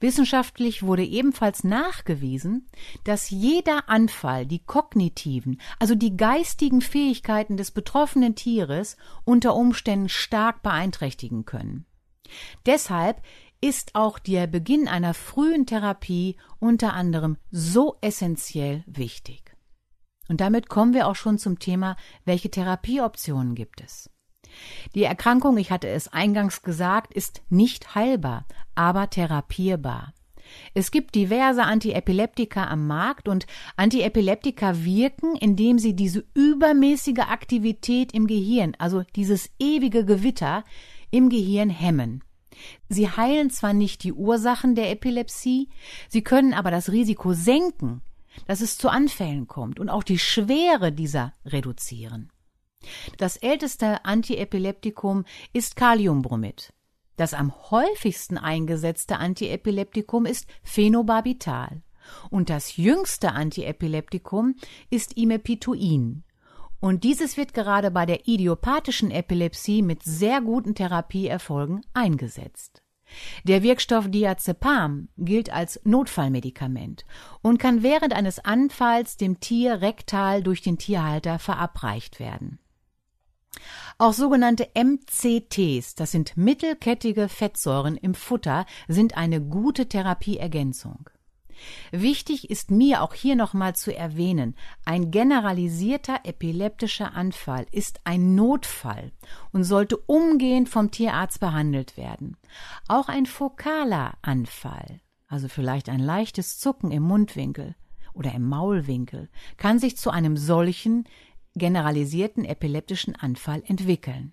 Wissenschaftlich 0.00 0.82
wurde 0.82 1.04
ebenfalls 1.04 1.64
nachgewiesen, 1.64 2.68
dass 3.04 3.30
jeder 3.30 3.88
Anfall 3.88 4.46
die 4.46 4.60
kognitiven, 4.60 5.60
also 5.78 5.94
die 5.94 6.16
geistigen 6.16 6.80
Fähigkeiten 6.80 7.56
des 7.56 7.70
betroffenen 7.70 8.34
Tieres 8.34 8.96
unter 9.24 9.54
Umständen 9.54 10.08
stark 10.08 10.62
beeinträchtigen 10.62 11.44
können. 11.44 11.86
Deshalb 12.66 13.22
ist 13.60 13.94
auch 13.94 14.18
der 14.18 14.46
Beginn 14.46 14.86
einer 14.86 15.14
frühen 15.14 15.66
Therapie 15.66 16.36
unter 16.60 16.92
anderem 16.94 17.36
so 17.50 17.96
essentiell 18.00 18.84
wichtig. 18.86 19.56
Und 20.28 20.40
damit 20.40 20.68
kommen 20.68 20.94
wir 20.94 21.08
auch 21.08 21.16
schon 21.16 21.38
zum 21.38 21.58
Thema, 21.58 21.96
welche 22.24 22.50
Therapieoptionen 22.50 23.54
gibt 23.54 23.80
es. 23.80 24.10
Die 24.94 25.04
Erkrankung, 25.04 25.56
ich 25.58 25.70
hatte 25.70 25.88
es 25.88 26.08
eingangs 26.08 26.62
gesagt, 26.62 27.14
ist 27.14 27.42
nicht 27.48 27.94
heilbar, 27.94 28.46
aber 28.74 29.10
therapierbar. 29.10 30.12
Es 30.74 30.90
gibt 30.90 31.14
diverse 31.14 31.62
Antiepileptika 31.62 32.68
am 32.68 32.86
Markt 32.86 33.28
und 33.28 33.46
Antiepileptika 33.76 34.84
wirken, 34.84 35.36
indem 35.36 35.78
sie 35.78 35.94
diese 35.94 36.24
übermäßige 36.34 37.20
Aktivität 37.20 38.12
im 38.14 38.26
Gehirn, 38.26 38.74
also 38.78 39.02
dieses 39.14 39.50
ewige 39.58 40.04
Gewitter 40.04 40.64
im 41.10 41.28
Gehirn 41.28 41.70
hemmen. 41.70 42.22
Sie 42.88 43.08
heilen 43.08 43.50
zwar 43.50 43.72
nicht 43.72 44.02
die 44.02 44.12
Ursachen 44.12 44.74
der 44.74 44.90
Epilepsie, 44.90 45.68
sie 46.08 46.22
können 46.22 46.54
aber 46.54 46.70
das 46.70 46.90
Risiko 46.90 47.32
senken, 47.32 48.02
dass 48.46 48.60
es 48.60 48.78
zu 48.78 48.88
Anfällen 48.88 49.46
kommt 49.46 49.78
und 49.78 49.88
auch 49.88 50.02
die 50.02 50.18
Schwere 50.18 50.92
dieser 50.92 51.32
reduzieren. 51.44 52.30
Das 53.16 53.36
älteste 53.36 54.04
Antiepileptikum 54.04 55.24
ist 55.52 55.76
Kaliumbromid. 55.76 56.72
Das 57.16 57.34
am 57.34 57.52
häufigsten 57.70 58.38
eingesetzte 58.38 59.18
Antiepileptikum 59.18 60.24
ist 60.24 60.46
Phenobarbital 60.62 61.82
und 62.30 62.50
das 62.50 62.76
jüngste 62.76 63.32
Antiepileptikum 63.32 64.54
ist 64.90 65.16
Imepituin. 65.16 66.24
Und 66.80 67.02
dieses 67.02 67.36
wird 67.36 67.54
gerade 67.54 67.90
bei 67.90 68.06
der 68.06 68.28
idiopathischen 68.28 69.10
Epilepsie 69.10 69.82
mit 69.82 70.04
sehr 70.04 70.40
guten 70.40 70.74
Therapieerfolgen 70.74 71.80
eingesetzt. 71.92 72.82
Der 73.42 73.62
Wirkstoff 73.62 74.08
Diazepam 74.08 75.08
gilt 75.16 75.50
als 75.50 75.80
Notfallmedikament 75.84 77.04
und 77.40 77.58
kann 77.58 77.82
während 77.82 78.12
eines 78.12 78.38
Anfalls 78.44 79.16
dem 79.16 79.40
Tier 79.40 79.80
rektal 79.80 80.42
durch 80.42 80.60
den 80.60 80.78
Tierhalter 80.78 81.38
verabreicht 81.38 82.20
werden. 82.20 82.60
Auch 83.98 84.12
sogenannte 84.12 84.68
MCTs, 84.74 85.94
das 85.94 86.12
sind 86.12 86.36
mittelkettige 86.36 87.28
Fettsäuren 87.28 87.96
im 87.96 88.14
Futter, 88.14 88.64
sind 88.86 89.16
eine 89.16 89.40
gute 89.40 89.88
Therapieergänzung. 89.88 91.10
Wichtig 91.90 92.50
ist 92.50 92.70
mir 92.70 93.02
auch 93.02 93.14
hier 93.14 93.36
nochmal 93.36 93.74
zu 93.74 93.94
erwähnen, 93.94 94.54
ein 94.84 95.10
generalisierter 95.10 96.20
epileptischer 96.24 97.14
Anfall 97.14 97.66
ist 97.72 98.00
ein 98.04 98.34
Notfall 98.34 99.12
und 99.52 99.64
sollte 99.64 99.96
umgehend 99.96 100.68
vom 100.68 100.90
Tierarzt 100.90 101.40
behandelt 101.40 101.96
werden. 101.96 102.36
Auch 102.86 103.08
ein 103.08 103.26
fokaler 103.26 104.12
Anfall, 104.22 105.00
also 105.26 105.48
vielleicht 105.48 105.88
ein 105.88 106.00
leichtes 106.00 106.58
Zucken 106.58 106.90
im 106.90 107.02
Mundwinkel 107.02 107.74
oder 108.14 108.32
im 108.32 108.48
Maulwinkel, 108.48 109.28
kann 109.56 109.78
sich 109.78 109.96
zu 109.96 110.10
einem 110.10 110.36
solchen 110.36 111.04
generalisierten 111.54 112.44
epileptischen 112.44 113.16
Anfall 113.16 113.62
entwickeln. 113.66 114.32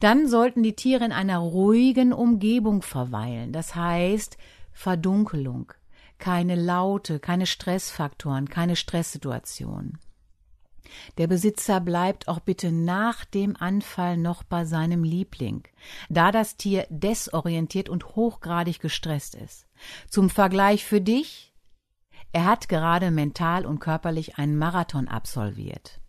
Dann 0.00 0.28
sollten 0.28 0.62
die 0.62 0.76
Tiere 0.76 1.04
in 1.04 1.12
einer 1.12 1.38
ruhigen 1.38 2.12
Umgebung 2.12 2.82
verweilen, 2.82 3.52
das 3.52 3.74
heißt 3.74 4.36
Verdunkelung, 4.72 5.72
keine 6.18 6.56
Laute, 6.56 7.20
keine 7.20 7.46
Stressfaktoren, 7.46 8.48
keine 8.48 8.76
Stresssituationen. 8.76 9.98
Der 11.18 11.26
Besitzer 11.26 11.80
bleibt 11.80 12.28
auch 12.28 12.40
bitte 12.40 12.70
nach 12.70 13.24
dem 13.24 13.56
Anfall 13.56 14.16
noch 14.16 14.42
bei 14.42 14.64
seinem 14.64 15.04
Liebling, 15.04 15.64
da 16.08 16.30
das 16.30 16.56
Tier 16.56 16.86
desorientiert 16.90 17.88
und 17.88 18.16
hochgradig 18.16 18.80
gestresst 18.80 19.34
ist. 19.34 19.66
Zum 20.08 20.30
Vergleich 20.30 20.84
für 20.84 21.00
dich, 21.00 21.54
er 22.32 22.46
hat 22.46 22.68
gerade 22.68 23.10
mental 23.10 23.66
und 23.66 23.78
körperlich 23.78 24.38
einen 24.38 24.56
Marathon 24.56 25.08
absolviert. 25.08 26.00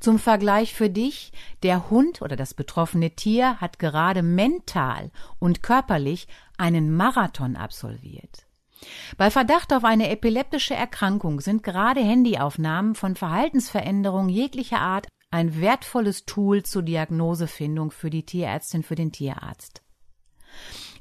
Zum 0.00 0.18
Vergleich 0.18 0.74
für 0.74 0.88
dich, 0.88 1.32
der 1.62 1.90
Hund 1.90 2.22
oder 2.22 2.36
das 2.36 2.54
betroffene 2.54 3.10
Tier 3.10 3.60
hat 3.60 3.78
gerade 3.78 4.22
mental 4.22 5.10
und 5.38 5.62
körperlich 5.62 6.26
einen 6.56 6.94
Marathon 6.94 7.56
absolviert. 7.56 8.46
Bei 9.16 9.30
Verdacht 9.30 9.72
auf 9.72 9.84
eine 9.84 10.08
epileptische 10.08 10.74
Erkrankung 10.74 11.40
sind 11.40 11.62
gerade 11.62 12.00
Handyaufnahmen 12.00 12.94
von 12.94 13.16
Verhaltensveränderungen 13.16 14.30
jeglicher 14.30 14.80
Art 14.80 15.08
ein 15.30 15.60
wertvolles 15.60 16.24
Tool 16.24 16.62
zur 16.62 16.82
Diagnosefindung 16.82 17.90
für 17.90 18.08
die 18.08 18.24
Tierärztin, 18.24 18.82
für 18.82 18.94
den 18.94 19.12
Tierarzt. 19.12 19.82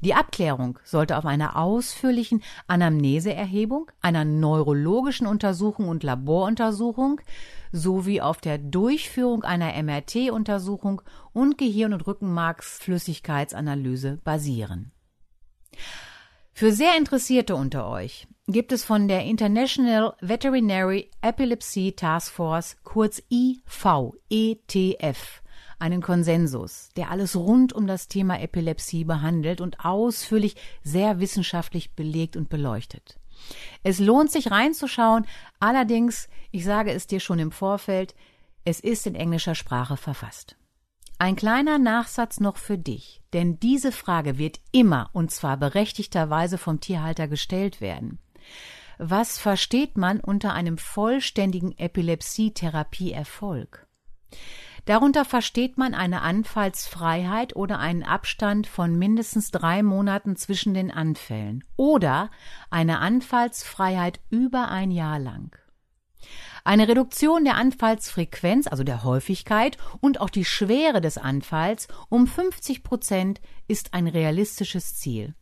Die 0.02 0.14
Abklärung 0.14 0.80
sollte 0.84 1.18
auf 1.18 1.26
einer 1.26 1.56
ausführlichen 1.56 2.44
Anamneseerhebung, 2.68 3.90
einer 4.02 4.26
neurologischen 4.26 5.28
Untersuchung 5.28 5.88
und 5.90 6.04
Laboruntersuchung 6.04 7.22
sowie 7.72 8.22
auf 8.22 8.40
der 8.40 8.58
Durchführung 8.58 9.44
einer 9.44 9.74
MRT-Untersuchung 9.82 11.02
und 11.34 11.58
Gehirn- 11.58 11.94
und 11.94 12.08
Rückenmarksflüssigkeitsanalyse 12.08 14.20
basieren. 14.24 14.92
Für 16.54 16.72
sehr 16.72 16.98
Interessierte 16.98 17.56
unter 17.56 17.88
euch 17.88 18.28
gibt 18.48 18.72
es 18.72 18.84
von 18.84 19.08
der 19.08 19.26
International 19.26 20.16
Veterinary 20.22 21.12
Epilepsy 21.22 21.94
Task 21.96 22.34
Force, 22.34 22.78
kurz 22.84 23.22
IVETF, 23.30 25.44
einen 25.80 26.02
Konsensus, 26.02 26.90
der 26.96 27.12
alles 27.12 27.36
rund 27.36 27.74
um 27.74 27.88
das 27.88 28.08
Thema 28.08 28.40
Epilepsie 28.40 29.04
behandelt 29.04 29.62
und 29.62 29.86
ausführlich 29.86 30.56
sehr 30.84 31.20
wissenschaftlich 31.20 31.94
belegt 31.94 32.36
und 32.36 32.50
beleuchtet. 32.50 33.20
Es 33.84 34.00
lohnt 34.00 34.32
sich 34.32 34.52
reinzuschauen, 34.52 35.26
allerdings, 35.60 36.28
ich 36.52 36.66
sage 36.66 36.92
es 36.92 37.08
dir 37.08 37.20
schon 37.20 37.40
im 37.40 37.52
Vorfeld, 37.52 38.16
es 38.66 38.80
ist 38.80 39.08
in 39.08 39.16
englischer 39.16 39.56
Sprache 39.56 39.98
verfasst. 39.98 40.58
Ein 41.20 41.36
kleiner 41.36 41.80
Nachsatz 41.80 42.40
noch 42.40 42.58
für 42.58 42.78
dich, 42.78 43.24
denn 43.34 43.60
diese 43.60 43.92
Frage 43.92 44.38
wird 44.38 44.60
immer 44.72 45.10
und 45.14 45.32
zwar 45.32 45.58
berechtigterweise 45.58 46.60
vom 46.60 46.80
Tierhalter 46.80 47.28
gestellt 47.28 47.82
werden. 47.82 48.20
Was 49.00 49.40
versteht 49.40 49.98
man 49.98 50.20
unter 50.20 50.54
einem 50.54 50.78
vollständigen 50.78 51.76
Epilepsietherapieerfolg? 51.78 53.88
Darunter 54.88 55.26
versteht 55.26 55.78
man 55.78 55.94
eine 55.94 56.22
Anfallsfreiheit 56.22 57.58
oder 57.58 57.78
einen 57.78 58.04
Abstand 58.04 58.68
von 58.68 58.98
mindestens 58.98 59.52
drei 59.52 59.84
Monaten 59.84 60.38
zwischen 60.38 60.74
den 60.74 60.92
Anfällen 60.92 61.66
oder 61.76 62.32
eine 62.70 63.00
Anfallsfreiheit 63.00 64.22
über 64.30 64.70
ein 64.70 64.92
Jahr 64.92 65.20
lang. 65.20 65.54
Eine 66.64 66.88
Reduktion 66.88 67.44
der 67.44 67.56
Anfallsfrequenz, 67.56 68.68
also 68.68 68.86
der 68.86 69.04
Häufigkeit 69.04 69.78
und 70.00 70.22
auch 70.22 70.30
die 70.30 70.46
Schwere 70.46 71.02
des 71.02 71.18
Anfalls 71.18 71.90
um 72.08 72.26
50 72.26 72.82
Prozent 72.82 73.42
ist 73.68 73.94
ein 73.94 74.08
realistisches 74.08 74.96
Ziel. 74.96 75.36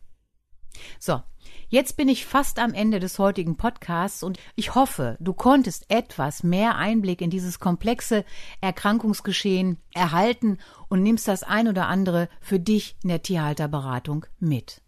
So, 0.98 1.22
jetzt 1.68 1.96
bin 1.96 2.08
ich 2.08 2.26
fast 2.26 2.58
am 2.58 2.74
Ende 2.74 3.00
des 3.00 3.18
heutigen 3.18 3.56
Podcasts 3.56 4.22
und 4.22 4.38
ich 4.54 4.74
hoffe, 4.74 5.16
du 5.20 5.32
konntest 5.32 5.90
etwas 5.90 6.42
mehr 6.42 6.76
Einblick 6.76 7.20
in 7.20 7.30
dieses 7.30 7.58
komplexe 7.58 8.24
Erkrankungsgeschehen 8.60 9.78
erhalten 9.94 10.58
und 10.88 11.02
nimmst 11.02 11.28
das 11.28 11.42
ein 11.42 11.68
oder 11.68 11.88
andere 11.88 12.28
für 12.40 12.60
dich 12.60 12.96
in 13.02 13.08
der 13.08 13.22
Tierhalterberatung 13.22 14.26
mit. 14.38 14.82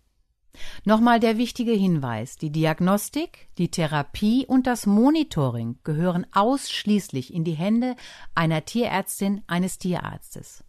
Nochmal 0.85 1.21
der 1.21 1.39
wichtige 1.39 1.73
Hinweis, 1.73 2.37
die 2.37 2.51
Diagnostik, 2.51 3.49
die 3.59 3.71
Therapie 3.71 4.47
und 4.47 4.67
das 4.67 4.87
Monitoring 4.87 5.79
gehören 5.85 6.27
ausschließlich 6.33 7.33
in 7.33 7.45
die 7.45 7.53
Hände 7.53 7.97
einer 8.35 8.65
Tierärztin, 8.65 9.43
eines 9.47 9.79
Tierarztes. 9.79 10.65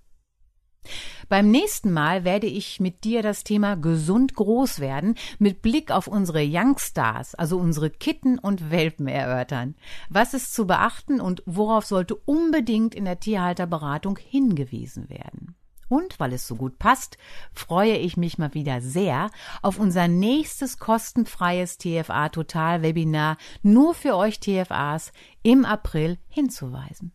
Beim 1.29 1.51
nächsten 1.51 1.91
Mal 1.91 2.23
werde 2.23 2.47
ich 2.47 2.79
mit 2.79 3.03
dir 3.03 3.21
das 3.21 3.43
Thema 3.43 3.75
gesund 3.75 4.33
groß 4.33 4.79
werden 4.79 5.13
mit 5.37 5.61
Blick 5.61 5.91
auf 5.91 6.07
unsere 6.07 6.43
Youngstars, 6.43 7.35
also 7.35 7.59
unsere 7.59 7.91
Kitten 7.91 8.39
und 8.39 8.71
Welpen 8.71 9.07
erörtern. 9.07 9.75
Was 10.09 10.33
ist 10.33 10.55
zu 10.55 10.65
beachten 10.65 11.21
und 11.21 11.43
worauf 11.45 11.85
sollte 11.85 12.15
unbedingt 12.15 12.95
in 12.95 13.05
der 13.05 13.19
Tierhalterberatung 13.19 14.17
hingewiesen 14.17 15.07
werden? 15.09 15.55
Und 15.87 16.19
weil 16.19 16.33
es 16.33 16.47
so 16.47 16.55
gut 16.55 16.79
passt, 16.79 17.17
freue 17.53 17.97
ich 17.97 18.17
mich 18.17 18.39
mal 18.39 18.55
wieder 18.55 18.81
sehr 18.81 19.29
auf 19.61 19.79
unser 19.79 20.07
nächstes 20.07 20.79
kostenfreies 20.79 21.77
TFA 21.77 22.29
Total 22.29 22.81
Webinar 22.81 23.37
nur 23.61 23.93
für 23.93 24.15
euch 24.15 24.39
TFAs 24.39 25.11
im 25.43 25.65
April 25.65 26.17
hinzuweisen. 26.27 27.11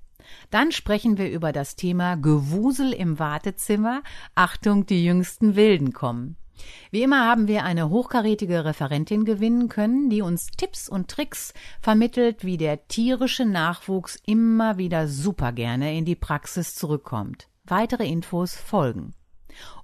Dann 0.51 0.73
sprechen 0.73 1.19
wir 1.19 1.31
über 1.31 1.53
das 1.53 1.77
Thema 1.77 2.17
Gewusel 2.17 2.93
im 2.93 3.19
Wartezimmer. 3.19 4.03
Achtung, 4.35 4.87
die 4.87 5.05
jüngsten 5.05 5.57
Wilden 5.57 5.93
kommen. 5.93 6.37
Wie 6.91 7.03
immer 7.03 7.27
haben 7.27 7.49
wir 7.49 7.65
eine 7.65 7.91
hochkarätige 7.91 8.65
Referentin 8.65 9.25
gewinnen 9.25 9.69
können, 9.69 10.09
die 10.09 10.23
uns 10.23 10.47
Tipps 10.57 10.89
und 10.89 11.09
Tricks 11.09 11.53
vermittelt, 11.81 12.45
wie 12.45 12.57
der 12.57 12.87
tierische 12.87 13.45
Nachwuchs 13.45 14.19
immer 14.25 14.79
wieder 14.79 15.09
super 15.09 15.53
gerne 15.53 15.97
in 15.97 16.05
die 16.05 16.15
Praxis 16.15 16.75
zurückkommt. 16.75 17.49
Weitere 17.65 18.07
Infos 18.07 18.55
folgen. 18.55 19.15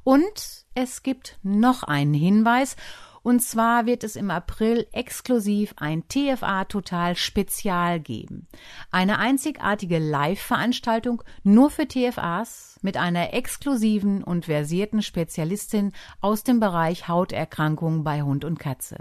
Und 0.05 0.64
es 0.74 1.03
gibt 1.03 1.38
noch 1.42 1.83
einen 1.83 2.14
Hinweis, 2.14 2.76
und 3.22 3.40
zwar 3.40 3.87
wird 3.87 4.04
es 4.04 4.16
im 4.16 4.30
April 4.30 4.87
exklusiv 4.92 5.74
ein 5.76 6.04
TFA 6.09 6.64
Total 6.64 7.16
Spezial 7.16 8.00
geben. 8.00 8.46
Eine 8.90 9.18
einzigartige 9.18 9.98
Live-Veranstaltung 9.98 11.22
nur 11.42 11.70
für 11.70 11.87
TFAs 11.87 12.78
mit 12.83 12.96
einer 12.96 13.35
exklusiven 13.35 14.24
und 14.24 14.46
versierten 14.46 15.02
Spezialistin 15.02 15.92
aus 16.20 16.44
dem 16.44 16.61
Bereich 16.61 17.09
Hauterkrankungen 17.09 18.04
bei 18.04 18.22
Hund 18.22 18.44
und 18.44 18.59
Katze. 18.59 18.98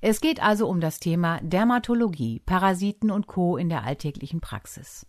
Es 0.00 0.20
geht 0.20 0.42
also 0.42 0.68
um 0.68 0.80
das 0.80 1.00
Thema 1.00 1.40
Dermatologie, 1.42 2.40
Parasiten 2.46 3.10
und 3.10 3.26
Co. 3.26 3.56
in 3.56 3.68
der 3.68 3.84
alltäglichen 3.84 4.40
Praxis 4.40 5.04